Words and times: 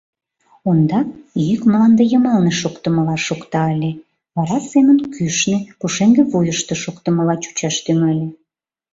Ондак 0.69 1.07
йӱк 1.47 1.61
мланде 1.71 2.03
йымалне 2.11 2.53
шоктымыла 2.61 3.15
шокта 3.27 3.61
ыле, 3.75 3.91
вара 4.35 4.57
семын 4.71 4.97
кӱшнӧ, 5.13 5.57
пушеҥгывуйышто, 5.79 6.73
шоктымыла 6.83 7.35
чучаш 7.43 7.75
тӱҥале. 7.85 8.27